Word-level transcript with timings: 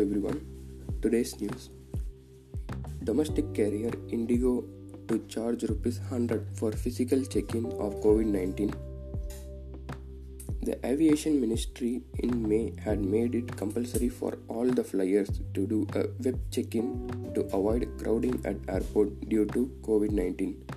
Everyone. 0.00 0.40
Today's 1.02 1.38
news. 1.42 1.68
Domestic 3.04 3.52
carrier 3.52 3.90
Indigo 4.08 4.64
to 5.08 5.18
charge 5.28 5.64
rupees 5.64 5.98
100 5.98 6.46
for 6.54 6.72
physical 6.72 7.22
check-in 7.22 7.66
of 7.66 7.96
COVID-19. 8.04 8.72
The 10.62 10.78
aviation 10.86 11.38
ministry 11.38 12.02
in 12.20 12.48
May 12.48 12.72
had 12.82 13.04
made 13.04 13.34
it 13.34 13.54
compulsory 13.58 14.08
for 14.08 14.38
all 14.48 14.64
the 14.64 14.84
flyers 14.84 15.28
to 15.52 15.66
do 15.66 15.86
a 15.94 16.06
web 16.24 16.40
check-in 16.50 17.32
to 17.34 17.42
avoid 17.58 17.86
crowding 17.98 18.40
at 18.46 18.56
airport 18.68 19.28
due 19.28 19.44
to 19.46 19.70
COVID-19. 19.82 20.69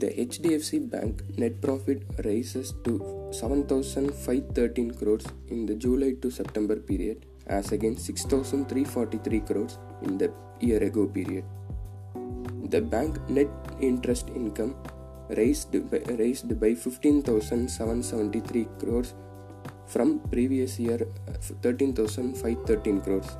The 0.00 0.08
HDFC 0.08 0.90
Bank 0.90 1.22
net 1.38 1.62
profit 1.62 2.02
rises 2.22 2.74
to 2.84 3.30
7,513 3.32 4.90
crores 4.90 5.24
in 5.48 5.64
the 5.64 5.74
July 5.74 6.16
to 6.20 6.30
September 6.30 6.76
period 6.76 7.24
as 7.46 7.72
against 7.72 8.04
6,343 8.04 9.40
crores 9.40 9.78
in 10.02 10.18
the 10.18 10.30
year 10.60 10.82
ago 10.82 11.06
period. 11.06 11.44
The 12.74 12.82
bank 12.82 13.26
net 13.30 13.48
interest 13.80 14.28
income 14.34 14.74
raised 15.30 15.72
by, 15.90 16.00
raised 16.18 16.60
by 16.60 16.74
15,773 16.74 18.68
crores 18.78 19.14
from 19.86 20.20
previous 20.28 20.78
year 20.78 21.08
13,513 21.62 23.00
crores. 23.00 23.38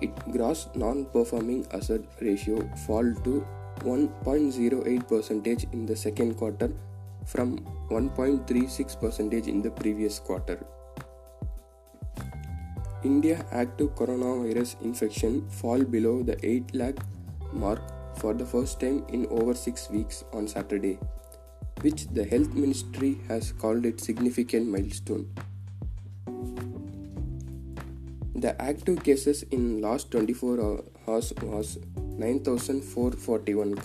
Its 0.00 0.22
gross 0.32 0.68
non-performing 0.74 1.66
asset 1.72 2.00
ratio 2.22 2.66
fall 2.86 3.12
to 3.24 3.44
1.08 3.80 5.08
percentage 5.08 5.66
in 5.72 5.86
the 5.86 5.96
second 5.96 6.36
quarter 6.36 6.70
from 7.26 7.58
1.36 7.90 9.00
percentage 9.00 9.46
in 9.46 9.62
the 9.62 9.70
previous 9.70 10.18
quarter. 10.18 10.64
India 13.04 13.44
active 13.52 13.94
coronavirus 13.94 14.80
infection 14.82 15.48
fall 15.48 15.84
below 15.84 16.22
the 16.22 16.36
8 16.44 16.74
lakh 16.74 16.96
mark 17.52 17.80
for 18.16 18.34
the 18.34 18.44
first 18.44 18.80
time 18.80 19.04
in 19.08 19.26
over 19.26 19.54
6 19.54 19.90
weeks 19.90 20.24
on 20.32 20.48
Saturday, 20.48 20.98
which 21.82 22.08
the 22.08 22.24
health 22.24 22.52
ministry 22.54 23.18
has 23.28 23.52
called 23.52 23.86
it 23.86 24.00
significant 24.00 24.66
milestone. 24.66 25.32
The 28.34 28.60
active 28.60 29.02
cases 29.02 29.44
in 29.50 29.80
last 29.80 30.10
24 30.10 30.82
hours 31.06 31.32
was 31.42 31.78
9441 32.18 33.78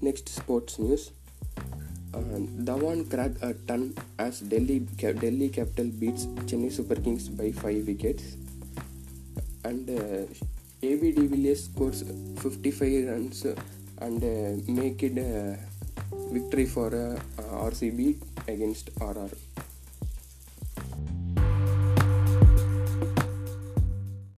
Next 0.00 0.28
sports 0.28 0.78
news. 0.78 1.10
Uh, 2.14 2.38
Dhawan 2.62 3.10
cracked 3.10 3.42
a 3.42 3.54
ton 3.66 3.94
as 4.18 4.40
Delhi 4.40 4.78
Delhi 4.78 5.48
Capital 5.48 5.86
beats 5.86 6.26
Chennai 6.46 6.70
Super 6.70 6.94
Kings 6.94 7.28
by 7.28 7.50
5 7.50 7.86
wickets. 7.86 8.36
And 9.64 9.90
uh, 9.90 10.26
AB 10.80 11.12
de 11.12 11.26
Villiers 11.26 11.64
scores 11.64 12.04
55 12.38 13.08
runs 13.08 13.44
and 14.00 14.22
uh, 14.22 14.54
make 14.70 15.02
it 15.02 15.18
a 15.18 15.58
victory 16.30 16.66
for 16.66 16.94
uh, 16.94 17.18
RCB 17.42 18.22
against 18.46 18.90
RR. 19.00 19.47